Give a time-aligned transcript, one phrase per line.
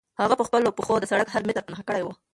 [0.21, 2.07] هغه په خپلو پښو د سړک هر متر په نښه کړی و.